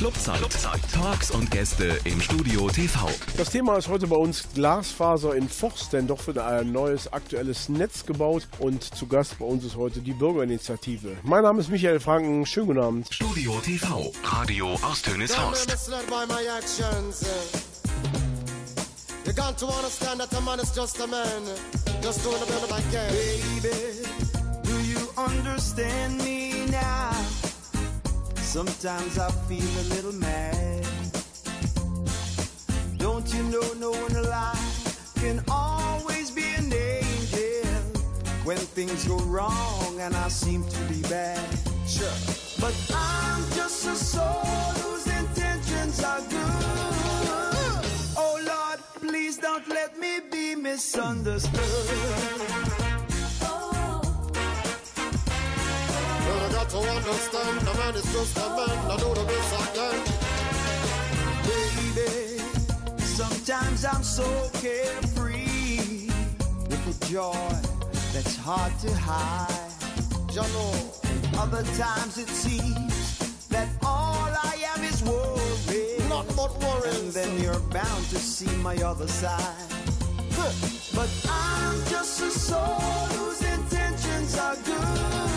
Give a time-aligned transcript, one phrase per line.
[0.00, 0.38] Clubzeit.
[0.38, 0.80] Clubzeit.
[0.94, 3.06] Talks und Gäste im Studio TV.
[3.36, 7.68] Das Thema ist heute bei uns Glasfaser in Forst, denn doch wird ein neues aktuelles
[7.68, 11.18] Netz gebaut und zu Gast bei uns ist heute die Bürgerinitiative.
[11.22, 13.12] Mein Name ist Michael Franken, schönen guten Abend.
[13.12, 15.68] Studio TV, Radio aus Tönighorst.
[19.26, 21.42] You got to understand that a man is just a man,
[22.02, 23.76] just doing a bit like Baby,
[24.62, 27.19] do you understand me now?
[28.50, 30.84] Sometimes I feel a little mad.
[32.98, 37.70] Don't you know no one alive can always be an angel
[38.42, 41.38] when things go wrong and I seem to be bad?
[41.86, 42.10] Sure.
[42.58, 44.42] But I'm just a soul
[44.82, 47.84] whose intentions are good.
[48.16, 52.89] Oh Lord, please don't let me be misunderstood.
[56.60, 58.90] Got to understand a man is just a man.
[58.90, 59.98] I do the best I can.
[61.48, 62.38] baby.
[62.98, 66.10] Sometimes I'm so carefree
[66.68, 67.52] with a joy
[68.12, 69.56] that's hard to hide.
[70.36, 70.72] Know,
[71.38, 76.08] Other times it seems that all I am is worry.
[76.08, 76.52] not but
[76.86, 79.72] And then you're bound to see my other side.
[80.32, 80.52] Huh.
[80.94, 85.29] But I'm just a soul whose intentions are good.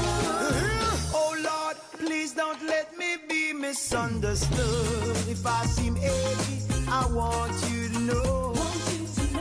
[2.54, 5.18] Don't let me be misunderstood.
[5.28, 8.54] If I seem edgy, I want you to know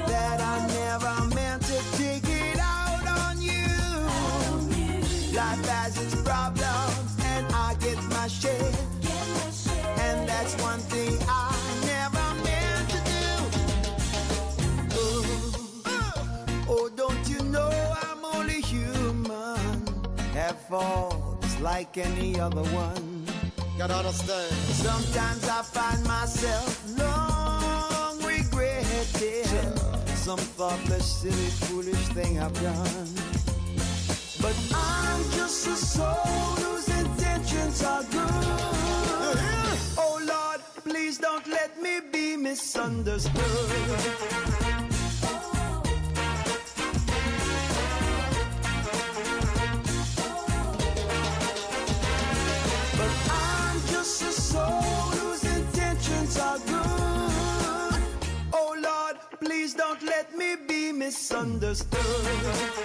[0.07, 3.67] that I never meant to take it out on you.
[5.37, 8.73] Life has its problems, and I get my share.
[9.99, 13.27] And that's one thing I never meant to do.
[14.95, 17.71] Oh, oh, don't you know
[18.05, 19.87] I'm only human?
[20.33, 20.57] Have
[21.63, 23.25] like any other one.
[23.79, 24.53] Gotta understand.
[24.75, 29.47] Sometimes I find myself long regretting
[30.17, 33.09] some thoughtless, silly, foolish thing I've done.
[34.41, 38.19] But I'm just a soul whose intentions are good.
[38.19, 39.77] Uh-huh.
[39.99, 44.92] Oh Lord, please don't let me be misunderstood.
[60.33, 62.01] Let me be misunderstood.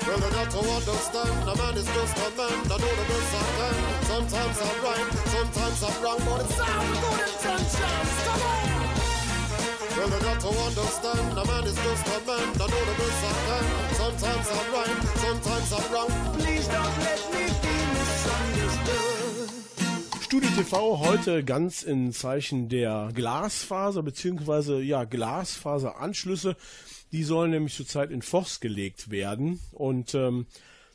[0.07, 2.59] Well, I got to understand a man is just a man.
[2.65, 3.75] I do the best I can.
[4.03, 8.11] Sometimes I'm right, sometimes I'm wrong, but it's all good intentions.
[8.27, 8.67] Come on.
[9.97, 12.47] Well, I got to understand a man is just a man.
[12.47, 13.65] I do the best I can.
[13.95, 16.11] Sometimes I'm right, sometimes I'm wrong.
[16.33, 19.17] Please don't let me be misunderstood.
[20.21, 26.57] Studio TV heute ganz in Zeichen der Glasfaser beziehungsweise ja Glasfaseranschlüsse.
[27.11, 30.45] Die sollen nämlich zurzeit in Forst gelegt werden und ähm,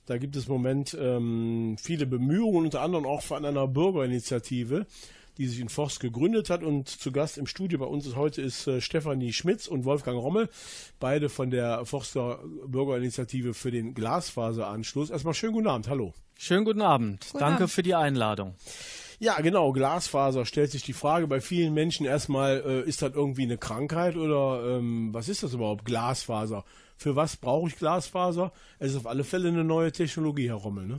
[0.07, 4.87] da gibt es im Moment ähm, viele Bemühungen, unter anderem auch von einer Bürgerinitiative,
[5.39, 6.63] die sich in Forst gegründet hat.
[6.63, 10.19] Und zu Gast im Studio bei uns ist heute ist äh, Stefanie Schmitz und Wolfgang
[10.19, 10.49] Rommel,
[10.99, 15.11] beide von der Forster Bürgerinitiative für den Glasfaseranschluss.
[15.11, 16.13] Erstmal schönen guten Abend, hallo.
[16.37, 17.27] Schönen guten Abend.
[17.39, 18.55] Danke für die Einladung.
[19.23, 23.45] Ja, genau, Glasfaser stellt sich die Frage bei vielen Menschen erstmal, äh, ist das irgendwie
[23.45, 26.65] eine Krankheit oder ähm, was ist das überhaupt, Glasfaser?
[26.97, 28.53] Für was brauche ich Glasfaser?
[28.81, 30.99] Es ist auf alle Fälle eine neue Technologie, Herr Rommel, ne?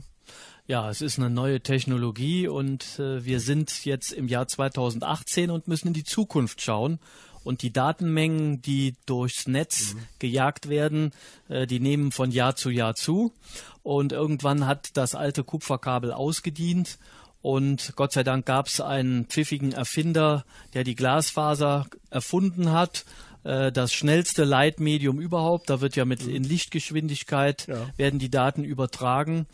[0.66, 5.68] Ja, es ist eine neue Technologie und äh, wir sind jetzt im Jahr 2018 und
[5.68, 7.00] müssen in die Zukunft schauen.
[7.42, 11.12] Und die Datenmengen, die durchs Netz gejagt werden,
[11.50, 13.34] äh, die nehmen von Jahr zu Jahr zu.
[13.82, 16.98] Und irgendwann hat das alte Kupferkabel ausgedient.
[17.44, 23.04] Und Gott sei Dank gab es einen pfiffigen Erfinder, der die Glasfaser erfunden hat.
[23.44, 25.68] Äh, Das schnellste Leitmedium überhaupt.
[25.68, 27.86] Da wird ja mit in Lichtgeschwindigkeit Ja.
[27.98, 29.46] werden die Daten übertragen.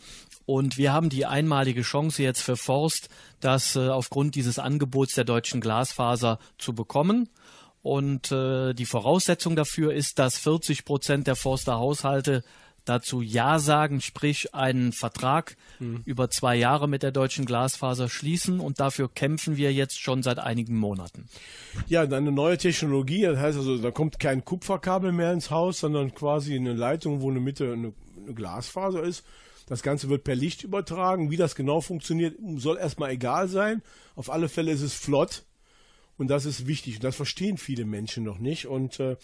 [0.45, 3.09] Und wir haben die einmalige Chance jetzt für Forst,
[3.41, 7.27] das äh, aufgrund dieses Angebots der deutschen Glasfaser zu bekommen.
[7.81, 12.45] Und äh, die Voraussetzung dafür ist, dass 40 Prozent der Forster Haushalte
[12.91, 15.55] dazu Ja sagen, sprich einen Vertrag
[16.05, 18.59] über zwei Jahre mit der deutschen Glasfaser schließen.
[18.59, 21.27] Und dafür kämpfen wir jetzt schon seit einigen Monaten.
[21.87, 26.13] Ja, eine neue Technologie, das heißt also, da kommt kein Kupferkabel mehr ins Haus, sondern
[26.13, 27.93] quasi eine Leitung, wo in der Mitte eine,
[28.23, 29.23] eine Glasfaser ist.
[29.67, 31.31] Das Ganze wird per Licht übertragen.
[31.31, 33.81] Wie das genau funktioniert, soll erstmal egal sein.
[34.15, 35.43] Auf alle Fälle ist es flott.
[36.17, 36.95] Und das ist wichtig.
[36.95, 38.67] Und das verstehen viele Menschen noch nicht.
[38.67, 39.15] Und äh,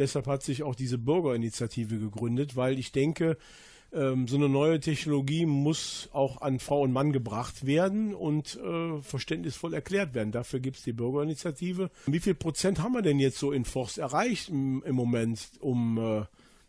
[0.00, 3.36] deshalb hat sich auch diese Bürgerinitiative gegründet, weil ich denke,
[3.92, 9.02] ähm, so eine neue Technologie muss auch an Frau und Mann gebracht werden und äh,
[9.02, 10.32] verständnisvoll erklärt werden.
[10.32, 11.90] Dafür gibt es die Bürgerinitiative.
[12.06, 15.98] Wie viel Prozent haben wir denn jetzt so in Forst erreicht im, im Moment, um
[15.98, 16.24] äh,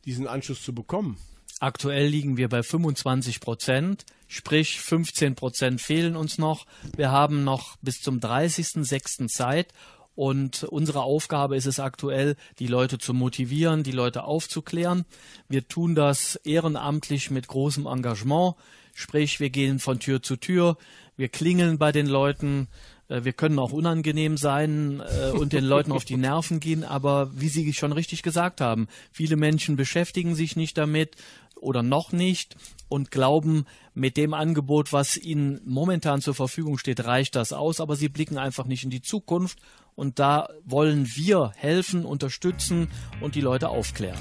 [0.06, 1.18] diesen Anschluss zu bekommen?
[1.60, 6.66] Aktuell liegen wir bei 25 Prozent, sprich 15 Prozent fehlen uns noch.
[6.96, 9.28] Wir haben noch bis zum 30.06.
[9.28, 9.68] Zeit
[10.16, 15.06] und unsere Aufgabe ist es aktuell, die Leute zu motivieren, die Leute aufzuklären.
[15.48, 18.56] Wir tun das ehrenamtlich mit großem Engagement.
[18.94, 20.78] Sprich, wir gehen von Tür zu Tür,
[21.16, 22.68] wir klingeln bei den Leuten,
[23.08, 27.32] äh, wir können auch unangenehm sein äh, und den Leuten auf die Nerven gehen, aber
[27.34, 31.16] wie Sie schon richtig gesagt haben, viele Menschen beschäftigen sich nicht damit
[31.62, 32.56] oder noch nicht
[32.90, 37.96] und glauben, mit dem Angebot, was ihnen momentan zur Verfügung steht, reicht das aus, aber
[37.96, 39.60] sie blicken einfach nicht in die Zukunft
[39.96, 42.90] und da wollen wir helfen, unterstützen
[43.22, 44.20] und die Leute aufklären.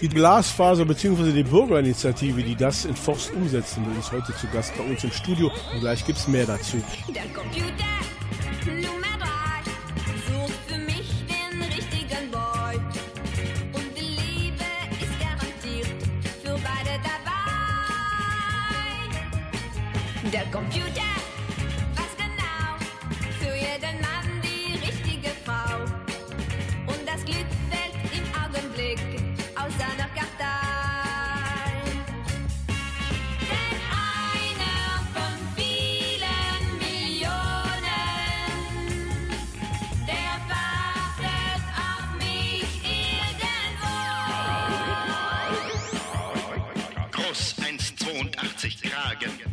[0.00, 1.32] Die Glasfaser bzw.
[1.32, 5.12] die Bürgerinitiative, die das in Forst umsetzen will, ist heute zu Gast bei uns im
[5.12, 6.82] Studio und gleich gibt es mehr dazu.
[7.14, 7.84] Der Computer
[20.32, 20.42] dabei.
[20.44, 21.11] Der Computer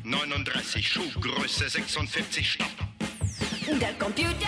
[0.03, 2.67] 39 Schuhgröße 46 Stopp.
[3.79, 4.47] Der Computer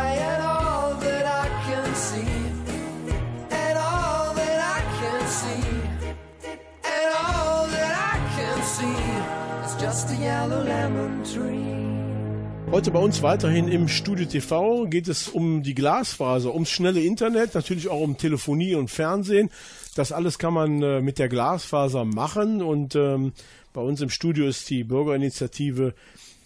[12.69, 17.55] Heute bei uns weiterhin im Studio TV geht es um die Glasfaser, ums schnelle Internet,
[17.55, 19.49] natürlich auch um Telefonie und Fernsehen.
[19.95, 23.33] Das alles kann man äh, mit der Glasfaser machen und ähm,
[23.73, 25.95] bei uns im Studio ist die Bürgerinitiative,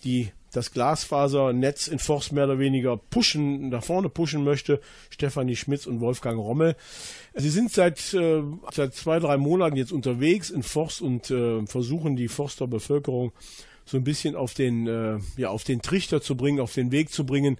[0.05, 4.79] die das Glasfasernetz in Forst mehr oder weniger pushen, nach vorne pushen möchte.
[5.09, 6.75] Stefanie Schmitz und Wolfgang Rommel.
[7.33, 12.15] Sie sind seit, äh, seit zwei, drei Monaten jetzt unterwegs in Forst und äh, versuchen
[12.15, 13.31] die Forster Bevölkerung
[13.85, 17.11] so ein bisschen auf den, äh, ja, auf den Trichter zu bringen, auf den Weg
[17.11, 17.57] zu bringen,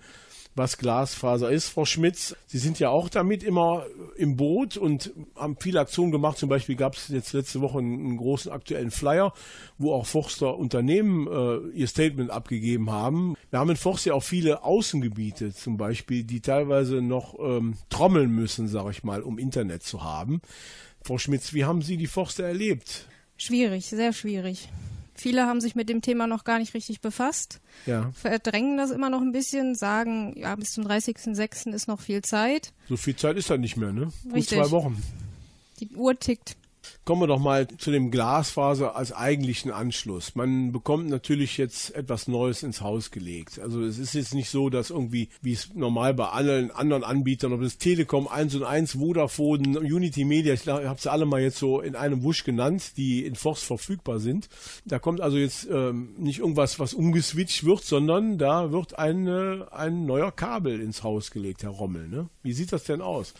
[0.55, 1.69] was Glasfaser ist.
[1.69, 3.85] Frau Schmitz, Sie sind ja auch damit immer
[4.15, 6.37] im Boot und haben viele Aktionen gemacht.
[6.37, 9.33] Zum Beispiel gab es jetzt letzte Woche einen, großen aktuellen Flyer,
[9.77, 13.35] wo auch Forster Unternehmen äh, ihr Statement abgegeben haben.
[13.49, 18.31] Wir haben in Forst ja auch viele Außengebiete zum Beispiel, die teilweise noch ähm, trommeln
[18.31, 20.41] müssen, sage ich mal, um Internet zu haben.
[21.01, 23.07] Frau Schmitz, wie haben Sie die Forster erlebt?
[23.37, 24.69] Schwierig, sehr schwierig.
[25.17, 29.09] Viele haben sich mit dem Thema noch gar nicht richtig befasst, Ja, verdrängen das immer
[29.09, 31.71] noch ein bisschen, sagen, ja, bis zum 30.06.
[31.73, 32.73] ist noch viel Zeit.
[32.89, 34.11] so viel Zeit ist da nicht mehr, ne?
[34.23, 34.57] Gut Richtig.
[34.59, 35.01] zwei Wochen.
[35.79, 36.57] Die Uhr tickt.
[37.05, 40.35] Kommen wir doch mal zu dem Glasfaser als eigentlichen Anschluss.
[40.35, 43.59] Man bekommt natürlich jetzt etwas Neues ins Haus gelegt.
[43.59, 47.53] Also es ist jetzt nicht so, dass irgendwie, wie es normal bei allen anderen Anbietern,
[47.53, 51.57] ob es Telekom 1 und 1, Vodafone, Unity Media, ich habe sie alle mal jetzt
[51.57, 54.49] so in einem Wusch genannt, die in Forst verfügbar sind.
[54.85, 59.63] Da kommt also jetzt ähm, nicht irgendwas, was umgeswitcht wird, sondern da wird ein, äh,
[59.71, 62.07] ein neuer Kabel ins Haus gelegt, Herr Rommel.
[62.07, 62.29] Ne?
[62.43, 63.33] Wie sieht das denn aus?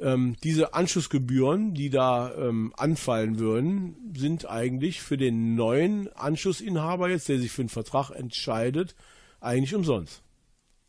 [0.00, 7.28] Ähm, diese Anschlussgebühren, die da ähm, anfallen würden, sind eigentlich für den neuen Anschlussinhaber jetzt,
[7.28, 8.94] der sich für einen Vertrag entscheidet,
[9.40, 10.22] eigentlich umsonst.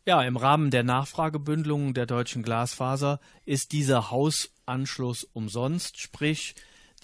[0.06, 6.54] Ja, im Rahmen der Nachfragebündelung der deutschen Glasfaser ist dieser Hausanschluss umsonst, sprich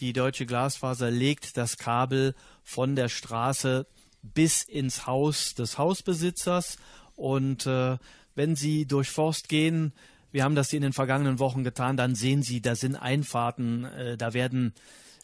[0.00, 3.86] die deutsche Glasfaser legt das Kabel von der Straße
[4.22, 6.76] bis ins Haus des Hausbesitzers
[7.16, 7.98] und äh,
[8.34, 9.92] wenn Sie durch Forst gehen,
[10.32, 14.16] wir haben das in den vergangenen Wochen getan, dann sehen Sie, da sind Einfahrten, äh,
[14.16, 14.74] da werden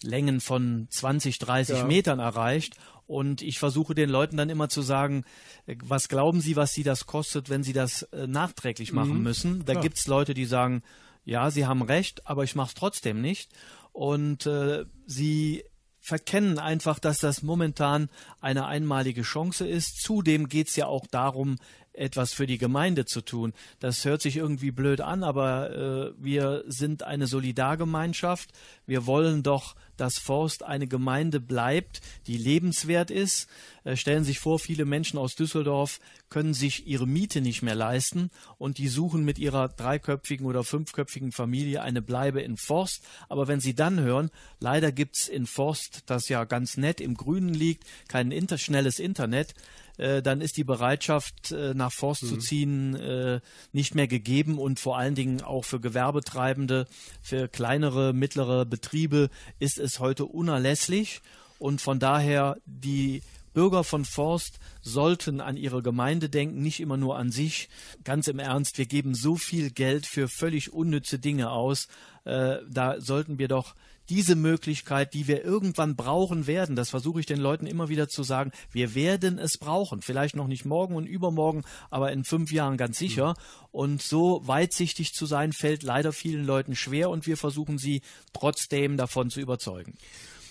[0.02, 1.84] Längen von 20, 30 Ja.
[1.84, 2.76] Metern erreicht.
[3.06, 5.24] Und ich versuche den Leuten dann immer zu sagen,
[5.66, 9.64] äh, was glauben Sie, was Sie das kostet, wenn Sie das äh, nachträglich machen müssen?
[9.64, 9.82] Da Klar.
[9.82, 10.82] gibt's Leute, die sagen,
[11.24, 13.50] ja, Sie haben recht, aber ich mache es trotzdem nicht.
[13.92, 15.64] Und äh, sie
[16.00, 18.08] verkennen einfach, dass das momentan
[18.40, 20.00] eine einmalige Chance ist.
[20.00, 21.56] Zudem geht's ja auch darum,
[21.98, 23.52] etwas für die Gemeinde zu tun.
[23.80, 28.50] Das hört sich irgendwie blöd an, aber äh, wir sind eine Solidargemeinschaft.
[28.86, 33.48] Wir wollen doch, dass Forst eine Gemeinde bleibt, die lebenswert ist.
[33.84, 35.98] Äh, stellen sich vor, viele Menschen aus Düsseldorf
[36.30, 41.32] können sich ihre Miete nicht mehr leisten und die suchen mit ihrer dreiköpfigen oder fünfköpfigen
[41.32, 43.02] Familie eine Bleibe in Forst.
[43.28, 47.54] Aber wenn sie dann hören, leider gibt's in Forst, das ja ganz nett im Grünen
[47.54, 49.54] liegt, kein inter schnelles Internet,
[49.98, 53.40] äh, dann ist die Bereitschaft, äh, nach Forst zu ziehen, äh,
[53.72, 56.86] nicht mehr gegeben und vor allen Dingen auch für Gewerbetreibende,
[57.20, 59.28] für kleinere, mittlere Betriebe
[59.58, 61.20] ist es heute unerlässlich
[61.58, 67.16] und von daher die Bürger von Forst sollten an ihre Gemeinde denken, nicht immer nur
[67.16, 67.68] an sich.
[68.04, 71.88] Ganz im Ernst, wir geben so viel Geld für völlig unnütze Dinge aus.
[72.24, 73.74] Äh, da sollten wir doch
[74.08, 78.22] diese Möglichkeit, die wir irgendwann brauchen werden, das versuche ich den Leuten immer wieder zu
[78.22, 80.02] sagen, wir werden es brauchen.
[80.02, 83.34] Vielleicht noch nicht morgen und übermorgen, aber in fünf Jahren ganz sicher.
[83.70, 88.96] Und so weitsichtig zu sein, fällt leider vielen Leuten schwer und wir versuchen sie trotzdem
[88.96, 89.94] davon zu überzeugen.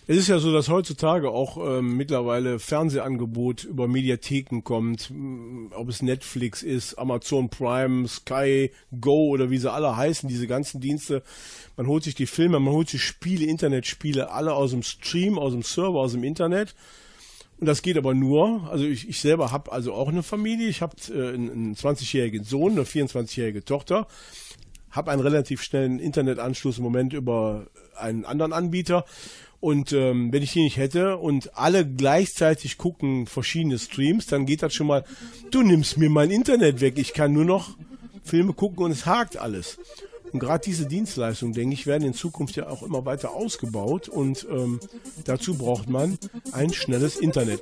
[0.10, 5.90] Es ist ja so, dass heutzutage auch ähm, mittlerweile Fernsehangebot über Mediatheken kommt, m, ob
[5.90, 8.72] es Netflix ist, Amazon Prime, Sky,
[9.02, 11.24] Go oder wie sie alle heißen, diese ganzen Dienste.
[11.76, 15.52] Man holt sich die Filme, man holt sich Spiele, Internetspiele, alle aus dem Stream, aus
[15.52, 16.74] dem Server, aus dem Internet.
[17.60, 20.82] Und das geht aber nur, also ich, ich selber habe also auch eine Familie, ich
[20.82, 24.08] habe äh, einen 20-jährigen Sohn, eine 24-jährige Tochter,
[24.90, 29.04] habe einen relativ schnellen Internetanschluss im Moment über einen anderen Anbieter.
[29.60, 34.62] Und ähm, wenn ich die nicht hätte und alle gleichzeitig gucken verschiedene Streams, dann geht
[34.62, 35.04] das schon mal,
[35.50, 37.76] du nimmst mir mein Internet weg, ich kann nur noch
[38.24, 39.80] Filme gucken und es hakt alles.
[40.32, 44.46] Und gerade diese Dienstleistungen, denke ich, werden in Zukunft ja auch immer weiter ausgebaut und
[44.52, 44.80] ähm,
[45.26, 46.18] dazu braucht man
[46.52, 47.62] ein schnelles Internet.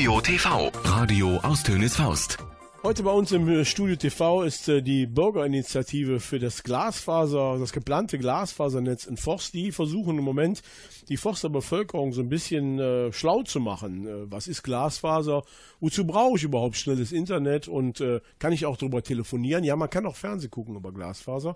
[0.04, 2.38] Studio TV, Radio aus Tönes Faust.
[2.84, 7.72] Heute bei uns im äh, Studio TV ist äh, die Bürgerinitiative für das Glasfaser, das
[7.72, 9.54] geplante Glasfasernetz in Forst.
[9.54, 10.62] Die versuchen im Moment
[11.08, 14.06] die Forster Bevölkerung so ein bisschen äh, schlau zu machen.
[14.06, 15.44] Äh, was ist Glasfaser?
[15.80, 17.70] Wozu brauche ich überhaupt schnelles Internet?
[17.70, 19.63] Und äh, kann ich auch darüber telefonieren?
[19.63, 21.56] Ja, man kann auch Fernsehen gucken über Glasfaser.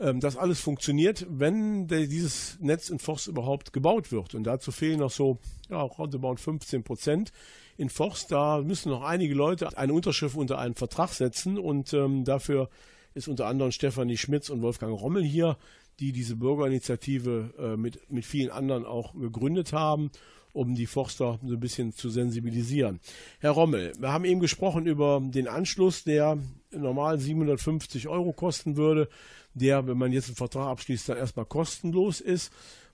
[0.00, 4.34] Ähm, das alles funktioniert, wenn der, dieses Netz in Forst überhaupt gebaut wird.
[4.34, 5.36] Und dazu fehlen noch so,
[5.68, 7.32] ja, roundabout 15 Prozent
[7.76, 8.32] in Forst.
[8.32, 12.68] Da müssen noch einige Leute eine Unterschrift unter einen Vertrag setzen und ähm, dafür
[13.14, 15.56] ist unter anderem Stefanie Schmitz und Wolfgang Rommel hier,
[16.00, 20.10] die diese Bürgerinitiative äh, mit, mit vielen anderen auch gegründet haben,
[20.52, 23.00] um die Forster so ein bisschen zu sensibilisieren.
[23.40, 26.38] Herr Rommel, wir haben eben gesprochen über den Anschluss, der
[26.70, 29.08] normal 750 Euro kosten würde,
[29.54, 32.52] der, wenn man jetzt einen Vertrag abschließt, dann erstmal kostenlos ist.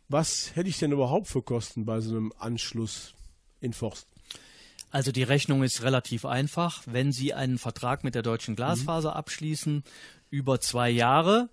[0.09, 3.15] Was hätte ich denn überhaupt für Kosten bei so einem Anschluss
[3.61, 4.12] in Forst?
[4.93, 6.83] Also die Rechnung ist relativ einfach.
[6.85, 9.83] Wenn Sie einen Vertrag mit der Deutschen Glasfaser abschließen
[10.29, 11.49] über zwei Jahre,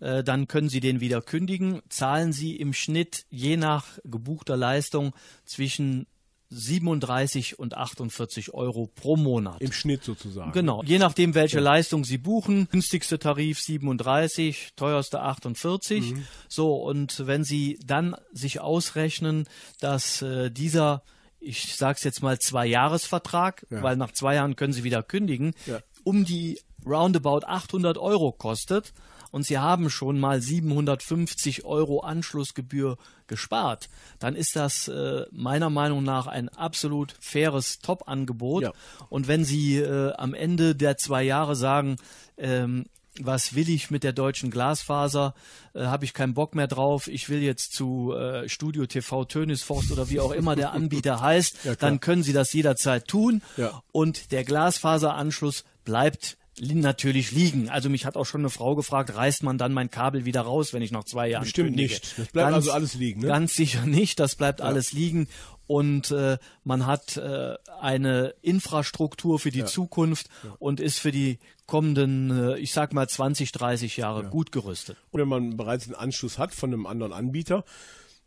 [0.00, 1.82] äh, dann können Sie den wieder kündigen.
[1.88, 6.06] Zahlen Sie im Schnitt je nach gebuchter Leistung zwischen
[6.48, 9.60] 37 und 48 Euro pro Monat.
[9.60, 10.50] Im Schnitt sozusagen.
[10.50, 12.68] Genau, je nachdem, welche Leistung Sie buchen.
[12.72, 16.14] Günstigste Tarif 37, teuerste 48.
[16.48, 19.46] So, und wenn Sie dann sich ausrechnen,
[19.78, 21.04] dass äh, dieser,
[21.40, 23.82] ich sag's jetzt mal, Zwei-Jahres-Vertrag, Ja.
[23.82, 25.80] weil nach zwei Jahren können Sie wieder kündigen, Ja.
[26.04, 28.92] um die roundabout 800 Euro kostet
[29.30, 36.02] und Sie haben schon mal 750 Euro Anschlussgebühr gespart, dann ist das äh, meiner Meinung
[36.02, 38.62] nach ein absolut faires Top-Angebot.
[38.64, 38.72] Ja.
[39.08, 41.96] Und wenn Sie äh, am Ende der zwei Jahre sagen,
[42.38, 42.86] ähm,
[43.18, 45.34] was will ich mit der deutschen Glasfaser?
[45.74, 47.08] Äh, Habe ich keinen Bock mehr drauf?
[47.08, 51.64] Ich will jetzt zu äh, Studio TV Tönisforst oder wie auch immer der Anbieter heißt.
[51.64, 53.42] Ja, dann können Sie das jederzeit tun.
[53.56, 53.82] Ja.
[53.92, 57.68] Und der Glasfaseranschluss bleibt li natürlich liegen.
[57.68, 60.72] Also mich hat auch schon eine Frau gefragt, reißt man dann mein Kabel wieder raus,
[60.72, 61.94] wenn ich nach zwei Jahren Bestimmt kündige?
[61.94, 62.18] nicht.
[62.18, 63.28] Das bleibt also alles liegen, ne?
[63.28, 64.20] Ganz sicher nicht.
[64.20, 65.28] Das bleibt alles liegen.
[65.70, 70.28] Und äh, man hat äh, eine Infrastruktur für die Zukunft
[70.58, 74.96] und ist für die kommenden, äh, ich sag mal 20, 30 Jahre gut gerüstet.
[75.12, 77.64] Und wenn man bereits einen Anschluss hat von einem anderen Anbieter,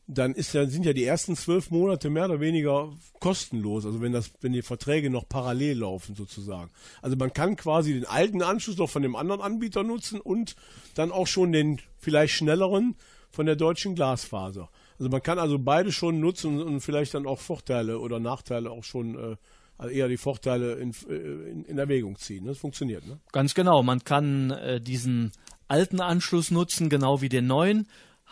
[0.08, 3.86] dann ist ja, sind ja die ersten zwölf Monate mehr oder weniger kostenlos.
[3.86, 6.72] Also wenn das, wenn die Verträge noch parallel laufen sozusagen.
[7.02, 10.56] Also man kann quasi den alten Anschluss noch von dem anderen Anbieter nutzen und
[10.96, 12.96] dann auch schon den vielleicht schnelleren
[13.32, 14.70] von der deutschen Glasfaser.
[15.04, 18.86] Also man kann also beide schon nutzen und vielleicht dann auch Vorteile oder Nachteile auch
[18.86, 19.36] schon, äh,
[19.78, 21.14] also eher die Vorteile in, äh,
[21.52, 22.46] in, in Erwägung ziehen.
[22.46, 23.20] Das funktioniert, ne?
[23.34, 23.84] Ganz genau.
[23.84, 25.34] Man kann äh, diesen
[25.68, 27.90] alten Anschluss nutzen, genau wie den neuen.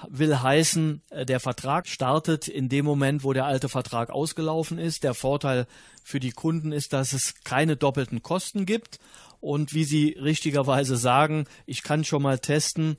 [0.08, 5.04] Will heißen, äh, der Vertrag startet in dem Moment, wo der alte Vertrag ausgelaufen ist.
[5.04, 5.68] Der Vorteil
[6.06, 8.98] für die Kunden ist, dass es keine doppelten Kosten gibt.
[9.42, 12.96] Und wie Sie richtigerweise sagen, ich kann schon mal testen,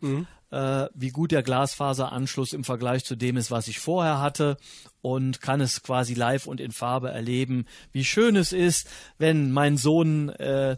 [0.53, 4.59] äh, wie gut der Glasfaseranschluss im Vergleich zu dem ist, was ich vorher hatte
[5.01, 9.79] und kann es quasi live und in Farbe erleben, wie schön es ist, wenn mein
[9.79, 10.77] Sohn äh,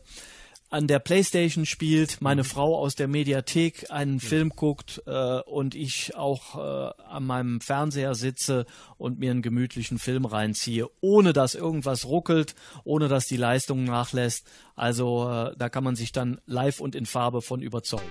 [0.75, 6.17] an der Playstation spielt, meine Frau aus der Mediathek einen Film guckt äh, und ich
[6.17, 8.67] auch äh, an meinem Fernseher sitze
[8.99, 14.49] und mir einen gemütlichen Film reinziehe, ohne dass irgendwas ruckelt, ohne dass die Leistung nachlässt.
[14.75, 18.11] Also äh, da kann man sich dann live und in Farbe von überzeugen.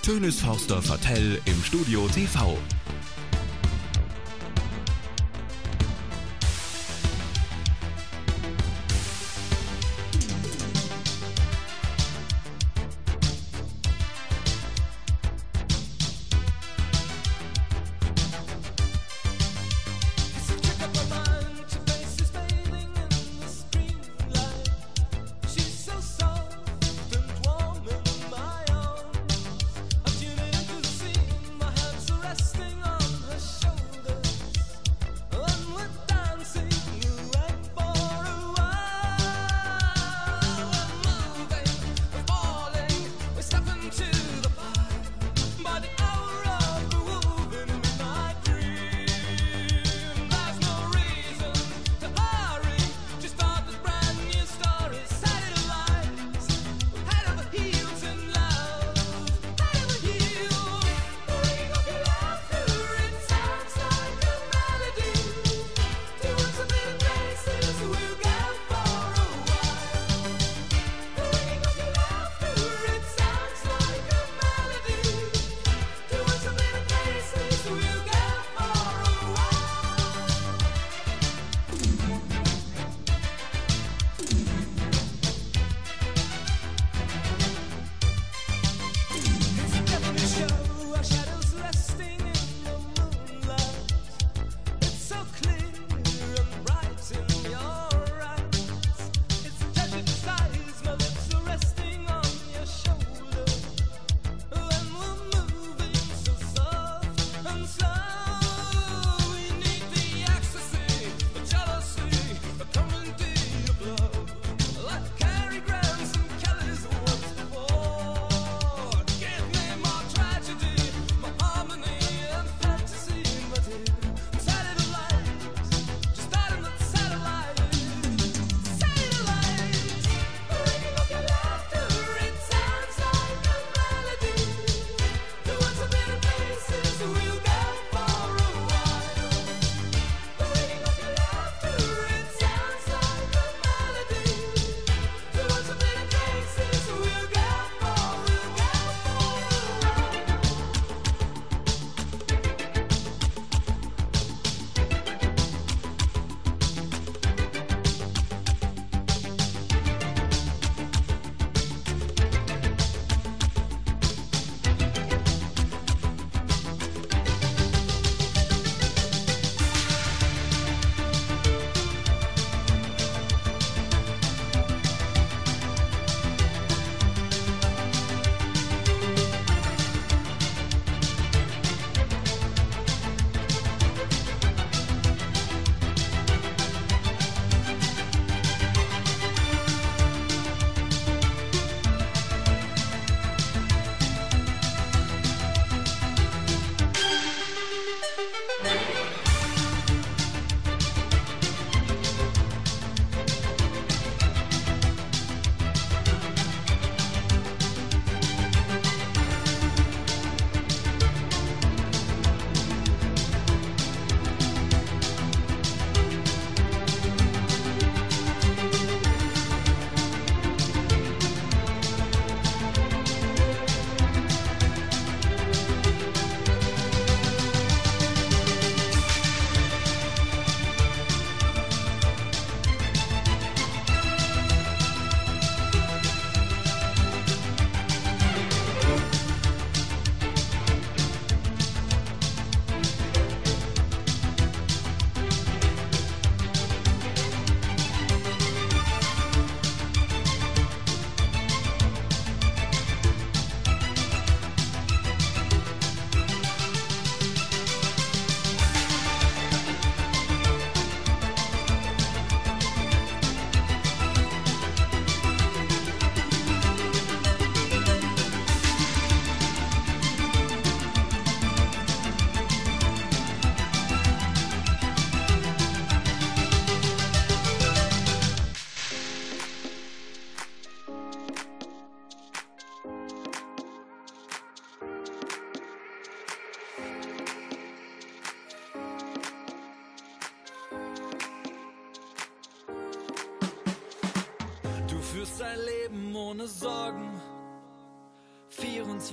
[0.00, 2.56] Tönes Forster Vertell im Studio TV.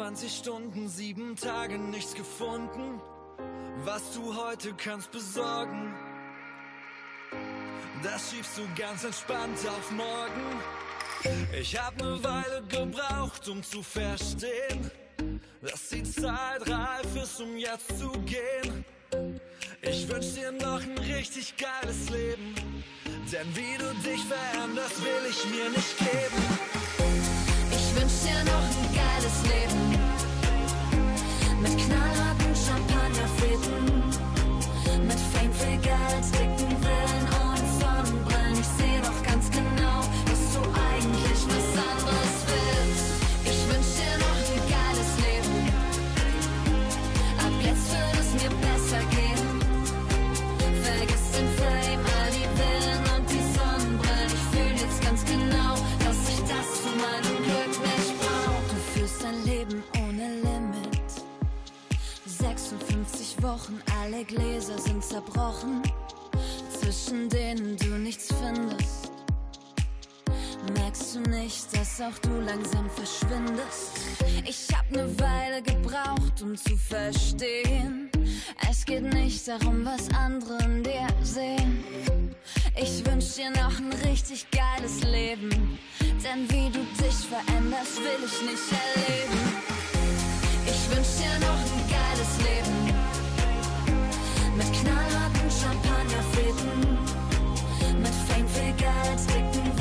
[0.10, 3.00] 24 Stunden, sieben Tage, nichts gefunden,
[3.84, 5.94] was du heute kannst besorgen.
[8.02, 11.44] Das schiebst du ganz entspannt auf morgen.
[11.54, 14.90] Ich hab ne Weile gebraucht, um zu verstehen,
[15.62, 18.84] dass die Zeit reif ist, um jetzt zu gehen.
[19.84, 22.56] Ich wünsch dir noch ein richtig geiles Leben,
[23.32, 26.89] denn wie du dich veränderst, will ich mir nicht geben.
[28.10, 29.82] Wünsch dir noch ein geiles Leben.
[31.62, 33.86] Mit knallharten Champagnerfäden.
[35.06, 36.59] Mit Fame, viel Geld, dicken
[64.12, 65.84] alle Gläser sind zerbrochen,
[66.80, 69.12] zwischen denen du nichts findest.
[70.74, 73.92] Merkst du nicht, dass auch du langsam verschwindest?
[74.46, 78.10] Ich hab ne Weile gebraucht, um zu verstehen.
[78.70, 81.84] Es geht nicht darum, was andere in dir sehen.
[82.76, 85.78] Ich wünsch dir noch ein richtig geiles Leben.
[86.02, 89.40] Denn wie du dich veränderst, will ich nicht erleben.
[90.66, 92.89] Ich wünsch dir noch ein geiles Leben.
[94.60, 97.00] Mit knallharten Champagnerfäden.
[97.98, 99.79] Mit Fame, viel Geld, dicken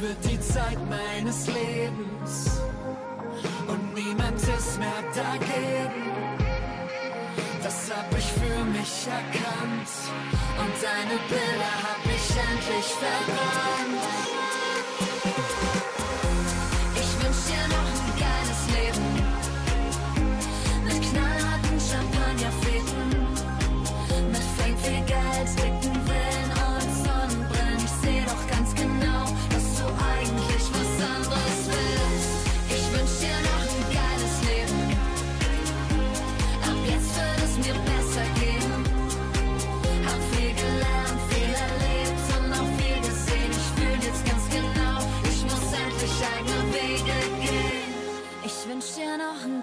[0.00, 2.62] Wird die Zeit meines Lebens
[3.68, 6.40] und niemand ist mehr dagegen.
[7.62, 9.90] Das hab ich für mich erkannt
[10.58, 14.49] und deine Bilder hab ich endlich verbrannt.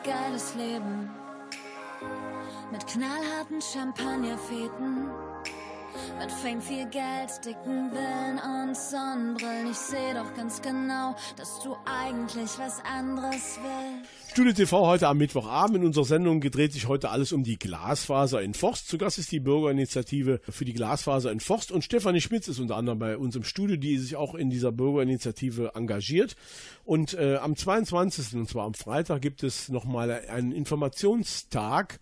[0.04, 1.10] Geiles Leben.
[2.72, 5.10] Mit knallharten Champagnerfäden.
[6.20, 9.70] Mit Fame, viel Geld, dicken Villen und Sonnenbrillen.
[9.70, 14.32] Ich seh doch ganz genau, dass du eigentlich was anderes willst.
[14.32, 15.78] Studio TV heute am Mittwochabend.
[15.78, 18.88] In unserer Sendung gedreht sich heute alles um die Glasfaser in Forst.
[18.88, 22.78] Zu Gast ist die Bürgerinitiative für die Glasfaser in Forst und Stefanie Schmitz ist unter
[22.78, 26.36] anderem bei uns im Studio, die sich auch in dieser Bürgerinitiative engagiert.
[26.84, 28.34] Und äh, am 22.
[28.34, 32.00] und zwar am Freitag gibt es nochmal einen Informationstag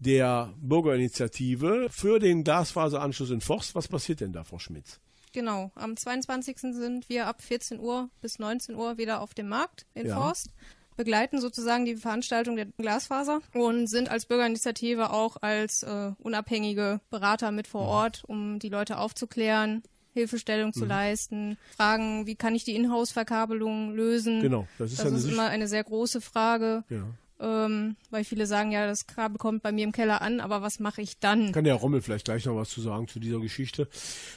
[0.00, 3.74] der Bürgerinitiative für den Glasfaseranschluss in Forst.
[3.74, 4.98] Was passiert denn da, Frau Schmitz?
[5.32, 6.58] Genau, am 22.
[6.74, 10.16] sind wir ab 14 Uhr bis 19 Uhr wieder auf dem Markt in Ja.
[10.16, 10.48] Forst,
[10.96, 17.52] begleiten sozusagen die Veranstaltung der Glasfaser und sind als Bürgerinitiative auch als äh, unabhängige Berater
[17.52, 19.82] mit vor Ort, um die Leute aufzuklären,
[20.12, 20.88] Hilfestellung zu Mhm.
[20.88, 24.42] leisten, fragen, wie kann ich die Inhouse-Verkabelung lösen.
[24.42, 26.82] Genau, das ist das eine ist immer eine sehr große Frage.
[26.88, 27.04] Ja.
[27.40, 30.78] Ähm, weil viele sagen, ja, das Kabel kommt bei mir im Keller an, aber was
[30.78, 31.52] mache ich dann?
[31.52, 33.88] Kann der Rommel vielleicht gleich noch was zu sagen zu dieser Geschichte.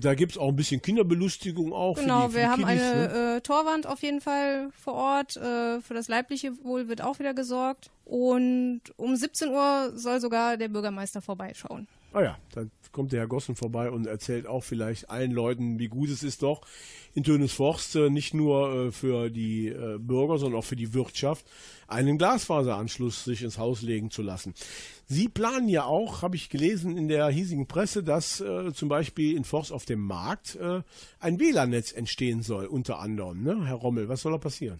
[0.01, 1.97] Da gibt's auch ein bisschen Kinderbelustigung auch.
[1.97, 3.35] Genau, für die, wir haben Kiddies, eine ne?
[3.37, 5.35] äh, Torwand auf jeden Fall vor Ort.
[5.35, 7.89] Äh, für das leibliche Wohl wird auch wieder gesorgt.
[8.05, 11.87] Und um 17 Uhr soll sogar der Bürgermeister vorbeischauen.
[12.13, 15.87] Ah ja, dann kommt der Herr Gossen vorbei und erzählt auch vielleicht allen Leuten, wie
[15.87, 16.61] gut es ist doch
[17.15, 21.43] in Tönesforst äh, nicht nur äh, für die äh, Bürger, sondern auch für die Wirtschaft
[21.87, 24.53] einen Glasfaseranschluss sich ins Haus legen zu lassen.
[25.07, 29.35] Sie planen ja auch, habe ich gelesen in der hiesigen Presse, dass äh, zum Beispiel
[29.35, 30.83] in Forst auf dem Markt äh,
[31.19, 33.41] ein WLAN-Netz entstehen soll, unter anderem.
[33.41, 33.65] Ne?
[33.65, 34.79] Herr Rommel, was soll da passieren?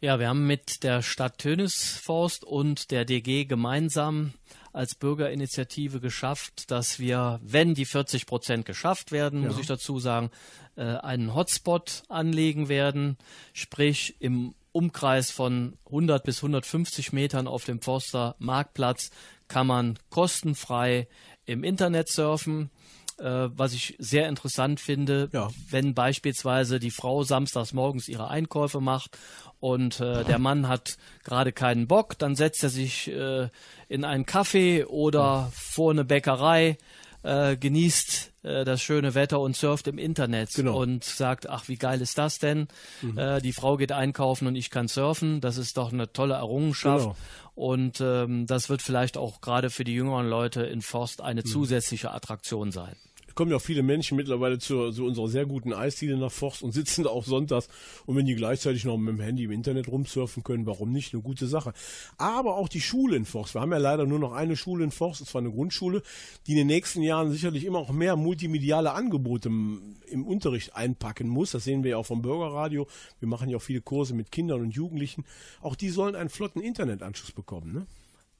[0.00, 4.32] Ja, wir haben mit der Stadt Tönisforst und der DG gemeinsam
[4.76, 9.60] als Bürgerinitiative geschafft, dass wir, wenn die 40 Prozent geschafft werden, muss Ja.
[9.60, 10.30] ich dazu sagen,
[10.76, 13.16] äh, einen Hotspot anlegen werden,
[13.52, 19.10] sprich im Umkreis von 100 bis 150 Metern auf dem Forster Marktplatz
[19.48, 21.08] kann man kostenfrei
[21.46, 22.70] im Internet surfen.
[23.18, 25.28] Äh, was ich sehr interessant finde,
[25.70, 29.16] wenn beispielsweise die Frau samstags morgens ihre Einkäufe macht
[29.58, 33.48] und äh, der Mann hat gerade keinen Bock, dann setzt er sich äh,
[33.88, 36.76] in einen Café oder vor eine Bäckerei,
[37.22, 42.00] äh, genießt äh, das schöne Wetter und surft im Internet und sagt, ach, wie geil
[42.02, 42.68] ist das denn?
[43.00, 43.18] Mhm.
[43.18, 45.40] Äh, die Frau geht einkaufen und ich kann surfen.
[45.40, 47.04] Das ist doch eine tolle Errungenschaft.
[47.04, 47.16] Genau.
[47.54, 51.46] Und ähm, das wird vielleicht auch gerade für die jüngeren Leute in Forst eine Mhm.
[51.46, 52.94] zusätzliche Attraktion sein.
[53.36, 56.72] Kommen ja auch viele Menschen mittlerweile zu, zu unserer sehr guten Eisdiele nach Forst und
[56.72, 57.68] sitzen da auch sonntags.
[58.06, 61.12] Und wenn die gleichzeitig noch mit dem Handy im Internet rumsurfen können, warum nicht?
[61.12, 61.74] Eine gute Sache.
[62.16, 63.54] Aber auch die Schule in Forst.
[63.54, 66.02] Wir haben ja leider nur noch eine Schule in Forst, und zwar eine Grundschule,
[66.46, 71.28] die in den nächsten Jahren sicherlich immer auch mehr multimediale Angebote im, im Unterricht einpacken
[71.28, 71.50] muss.
[71.50, 72.86] Das sehen wir ja auch vom Bürgerradio.
[73.20, 75.26] Wir machen ja auch viele Kurse mit Kindern und Jugendlichen.
[75.60, 77.86] Auch die sollen einen flotten Internetanschluss bekommen, ne?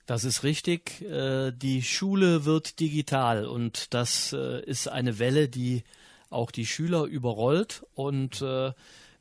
[0.07, 1.03] Das ist richtig.
[1.03, 5.83] Äh, Die Schule wird digital und das äh, ist eine Welle, die
[6.31, 7.85] auch die Schüler überrollt.
[7.95, 8.73] Und äh,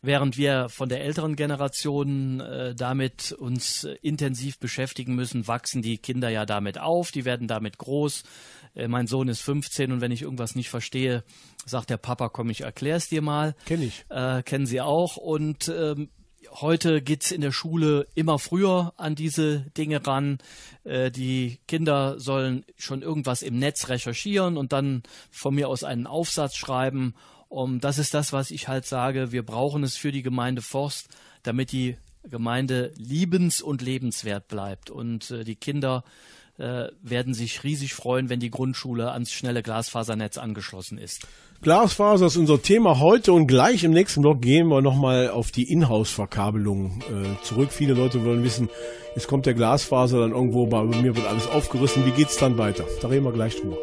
[0.02, 2.38] während wir von der älteren Generation
[2.78, 8.22] damit uns intensiv beschäftigen müssen, wachsen die Kinder ja damit auf, die werden damit groß.
[8.88, 11.24] Mein Sohn ist 15 und wenn ich irgendwas nicht verstehe,
[11.66, 13.56] sagt der Papa, komm, ich erklär's dir mal.
[13.66, 14.06] Kenn ich.
[14.10, 15.18] Äh, kennen Sie auch.
[15.18, 16.10] Und ähm,
[16.62, 20.40] heute geht's in der Schule immer früher an diese Dinge ran.
[20.84, 26.08] Äh, die Kinder sollen schon irgendwas im Netz recherchieren und dann von mir aus einen
[26.08, 27.14] Aufsatz schreiben.
[27.48, 29.32] Um, das ist das, was ich halt sage.
[29.32, 31.10] Wir brauchen es für die Gemeinde Forst,
[31.44, 34.90] damit die Gemeinde liebens- und lebenswert bleibt.
[34.90, 36.04] Und äh, die Kinder
[36.58, 41.28] äh, werden sich riesig freuen, wenn die Grundschule ans schnelle Glasfasernetz angeschlossen ist.
[41.62, 45.72] Glasfaser ist unser Thema heute und gleich im nächsten Block gehen wir nochmal auf die
[45.72, 47.72] Inhouse-Verkabelung äh, zurück.
[47.72, 48.70] Viele Leute wollen wissen,
[49.16, 52.06] jetzt kommt der Glasfaser dann irgendwo, bei mir wird alles aufgerissen.
[52.06, 52.86] Wie geht's dann weiter?
[53.02, 53.78] Da reden wir gleich drüber.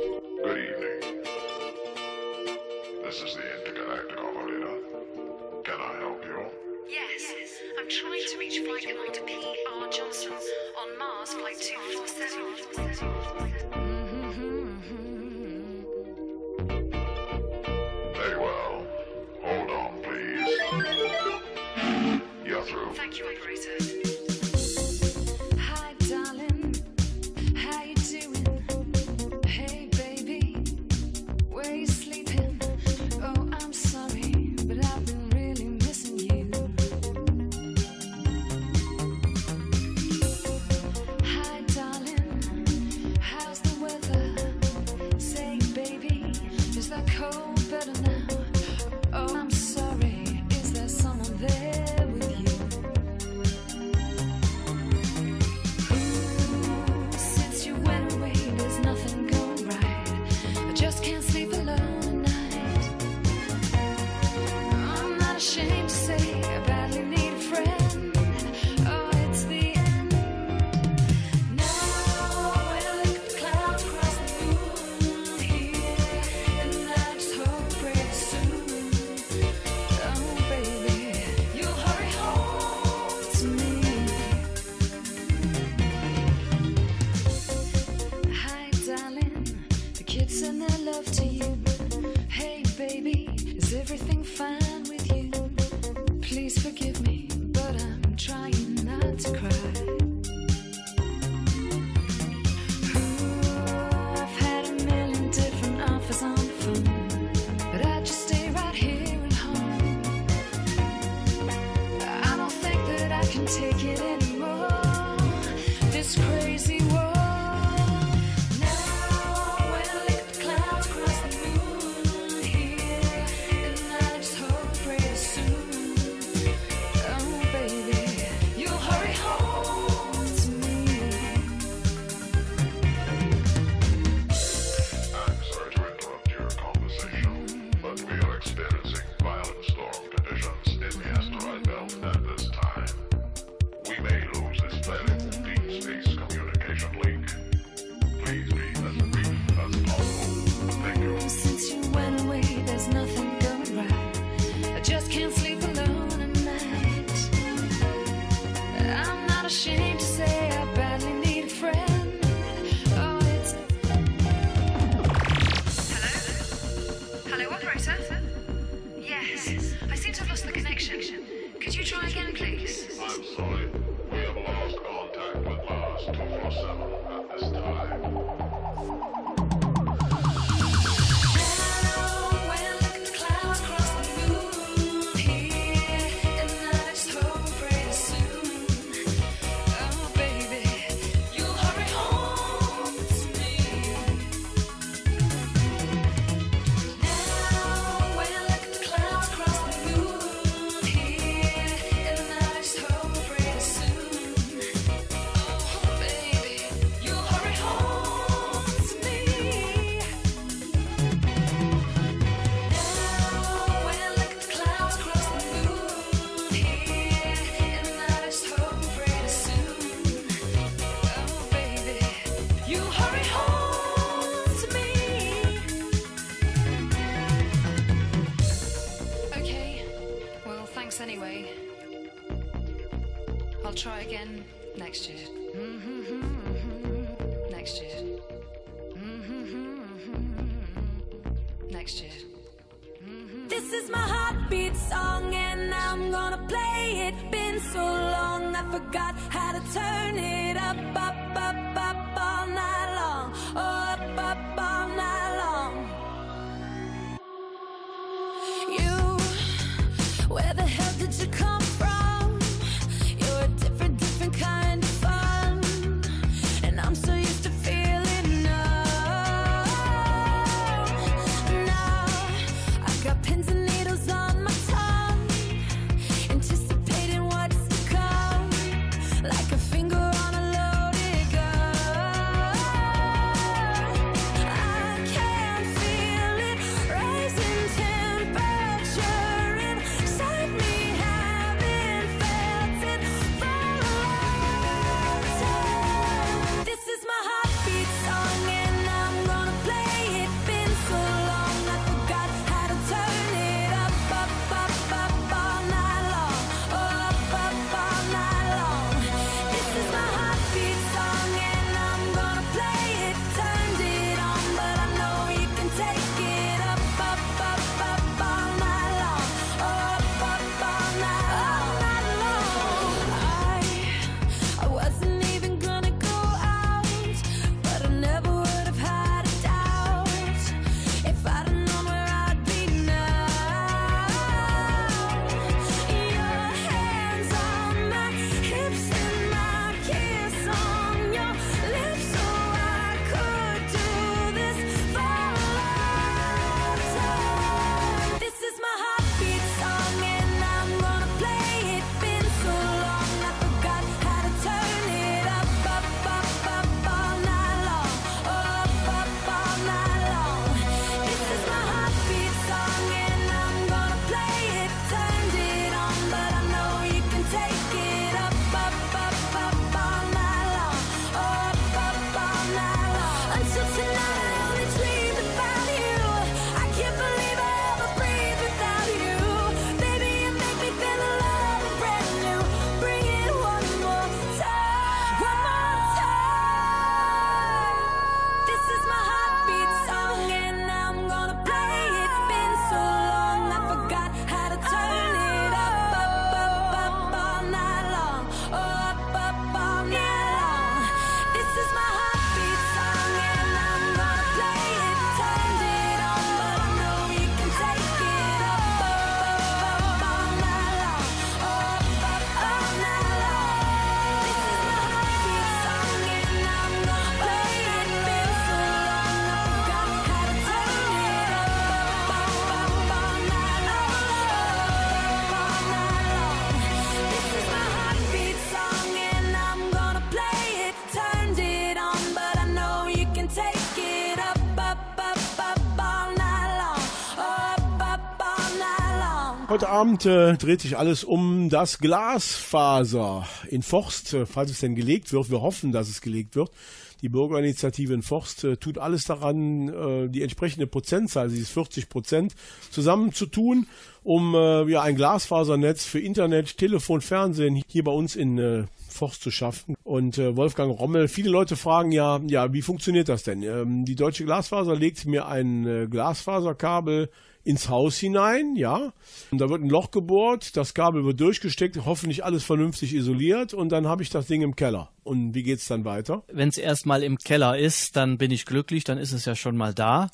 [439.83, 445.13] Abend äh, dreht sich alles um das Glasfaser in Forst, äh, falls es denn gelegt
[445.13, 445.29] wird.
[445.29, 446.53] Wir hoffen, dass es gelegt wird.
[447.01, 452.37] Die Bürgerinitiative in Forst äh, tut alles daran, äh, die entsprechende Prozentzahl, ist 40 Prozent,
[452.71, 453.67] zusammenzutun,
[454.05, 459.33] um äh, ja ein Glasfasernetz für Internet, Telefon, Fernsehen hier bei uns in Forst zu
[459.33, 459.75] schaffen.
[459.83, 463.43] Und äh, Wolfgang Rommel, viele Leute fragen ja, ja, wie funktioniert das denn?
[463.43, 467.11] Ähm, die Deutsche Glasfaser legt mir ein äh, Glasfaserkabel
[467.45, 468.93] ins Haus hinein, ja.
[469.31, 473.71] Und da wird ein Loch gebohrt, das Kabel wird durchgesteckt, hoffentlich alles vernünftig isoliert und
[473.71, 474.91] dann habe ich das Ding im Keller.
[475.05, 476.23] Und wie geht's dann weiter?
[476.33, 479.57] Wenn es erstmal im Keller ist, dann bin ich glücklich, dann ist es ja schon
[479.57, 480.11] mal da.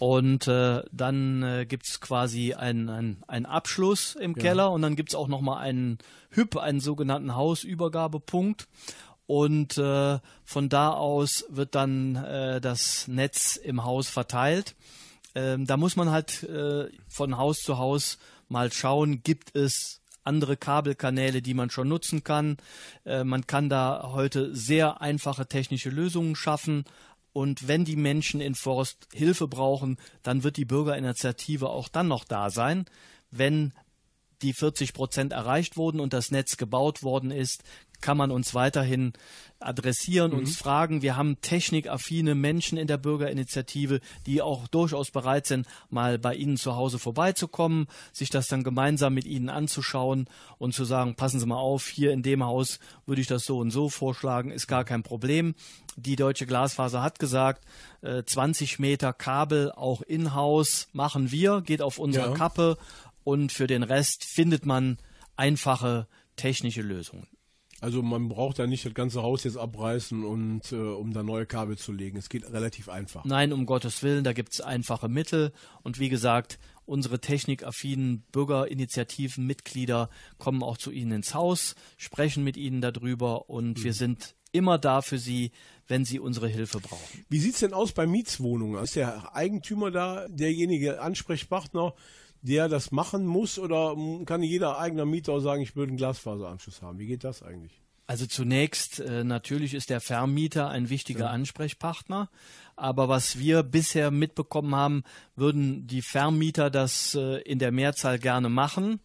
[0.00, 4.42] Und äh, dann äh, gibt's quasi einen ein, Abschluss im Ja.
[4.42, 5.98] Keller und dann gibt's auch nochmal einen
[6.34, 8.66] HÜP, einen sogenannten Hausübergabepunkt.
[9.26, 14.74] Und äh, von da aus wird dann äh, das Netz im Haus verteilt.
[15.34, 18.18] Ähm, da muss man halt äh, von Haus zu Haus
[18.48, 22.56] mal schauen, gibt es andere Kabelkanäle, die man schon nutzen kann.
[23.04, 26.84] Äh, man kann da heute sehr einfache technische Lösungen schaffen.
[27.32, 32.24] Und wenn die Menschen in Forst Hilfe brauchen, dann wird die Bürgerinitiative auch dann noch
[32.24, 32.86] da sein.
[33.30, 33.72] Wenn
[34.42, 37.64] die 40 Prozent erreicht wurden und das Netz gebaut worden ist,
[38.04, 39.14] kann man uns weiterhin
[39.60, 40.38] adressieren, Mhm.
[40.40, 41.00] uns fragen.
[41.00, 46.58] Wir haben technikaffine Menschen in der Bürgerinitiative, die auch durchaus bereit sind, mal bei Ihnen
[46.58, 50.28] zu Hause vorbeizukommen, sich das dann gemeinsam mit Ihnen anzuschauen
[50.58, 53.58] und zu sagen, passen Sie mal auf, hier in dem Haus würde ich das so
[53.58, 55.54] und so vorschlagen, ist gar kein Problem.
[55.96, 57.64] Die Deutsche Glasfaser hat gesagt,
[58.02, 62.34] äh, 20 Meter Kabel auch in-house machen wir, geht auf unsere Ja.
[62.34, 62.76] Kappe
[63.22, 64.98] und für den Rest findet man
[65.36, 67.26] einfache technische Lösungen.
[67.80, 71.46] Also man braucht da nicht das ganze Haus jetzt abreißen und äh, um da neue
[71.46, 72.16] Kabel zu legen.
[72.16, 73.24] Es geht relativ einfach.
[73.24, 75.52] Nein, um Gottes Willen, da gibt's einfache Mittel.
[75.82, 80.08] Und wie gesagt, unsere technikaffinen Bürgerinitiativen, Mitglieder
[80.38, 85.02] kommen auch zu Ihnen ins Haus, sprechen mit Ihnen darüber und wir sind immer da
[85.02, 85.50] für Sie,
[85.88, 87.24] wenn Sie unsere Hilfe brauchen.
[87.28, 88.82] Wie sieht's denn aus bei Mietswohnungen?
[88.82, 91.94] Ist der Eigentümer da derjenige Ansprechpartner,
[92.44, 96.82] der das machen muss oder kann jeder eigener Mieter auch sagen, ich würde einen Glasfaseranschluss
[96.82, 96.98] haben?
[96.98, 97.80] Wie geht das eigentlich?
[98.06, 102.28] Also zunächst, äh, natürlich ist der Vermieter ein wichtiger Ansprechpartner.
[102.76, 105.04] Aber was wir bisher mitbekommen haben,
[105.36, 109.00] würden die Vermieter das äh, in der Mehrzahl gerne machen.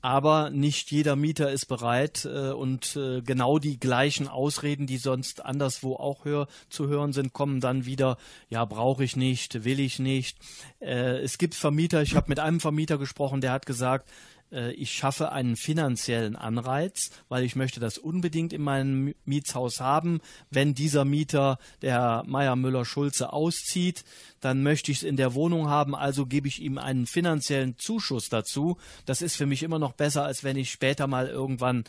[0.00, 5.44] Aber nicht jeder Mieter ist bereit äh, und äh, genau die gleichen Ausreden, die sonst
[5.44, 8.16] anderswo auch hör, zu hören sind, kommen dann wieder,
[8.48, 10.38] ja, brauche ich nicht, will ich nicht.
[10.78, 14.08] Äh, es gibt Vermieter, ich habe mit einem Vermieter gesprochen, der hat gesagt,
[14.50, 20.20] ich schaffe einen finanziellen Anreiz, weil ich möchte das unbedingt in meinem Mietshaus haben.
[20.50, 24.04] Wenn dieser Mieter, der Meier Müller Schulze, auszieht,
[24.40, 28.28] dann möchte ich es in der Wohnung haben, also gebe ich ihm einen finanziellen Zuschuss
[28.28, 28.78] dazu.
[29.04, 31.84] Das ist für mich immer noch besser, als wenn ich später mal irgendwann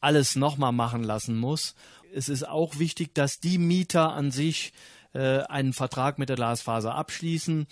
[0.00, 1.74] alles nochmal machen lassen muss.
[2.14, 4.72] Es ist auch wichtig, dass die Mieter an sich
[5.14, 7.66] äh, einen Vertrag mit der Glasfaser abschließen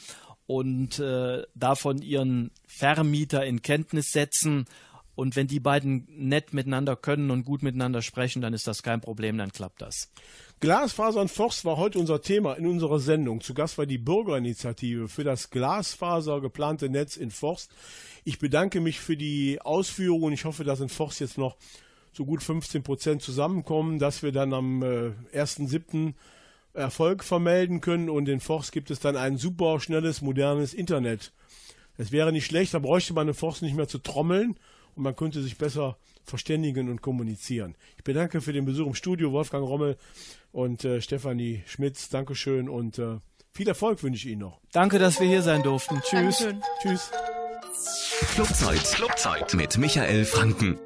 [0.53, 4.67] und äh, davon ihren Vermieter in Kenntnis setzen.
[5.15, 9.01] Und wenn die beiden nett miteinander können und gut miteinander sprechen, dann ist das kein
[9.01, 10.11] Problem, dann klappt das.
[10.61, 13.41] Glasfaser und Forst war heute unser Thema in unserer Sendung.
[13.41, 17.71] Zu Gast war die Bürgerinitiative für das Glasfaser geplante Netz in Forst.
[18.25, 20.35] Ich bedanke mich für die Ausführungen.
[20.35, 21.57] Ich hoffe, dass in Forst jetzt noch
[22.13, 26.13] so gut 15 Prozent zusammenkommen, dass wir dann am äh, 1.7.
[26.75, 31.33] Erfolg vermelden können und in Forst gibt es dann ein super schnelles, modernes Internet.
[31.99, 34.59] Es wäre nicht schlecht, da bräuchte man in Forst nicht mehr zu trommeln
[34.95, 37.75] und man könnte sich besser verständigen und kommunizieren.
[37.97, 39.97] Ich bedanke für den Besuch im Studio Wolfgang Rommel
[40.53, 42.09] und äh, Stefanie Schmitz.
[42.09, 43.19] Dankeschön und äh,
[43.51, 44.61] viel Erfolg wünsche ich Ihnen noch.
[44.73, 46.01] Danke, dass wir hier sein durften.
[46.01, 46.39] Tschüss.
[46.39, 46.63] Dankeschön.
[46.83, 47.11] Tschüss.
[48.35, 48.85] Clubzeit.
[48.95, 50.79] Clubzeit mit Michael Franken.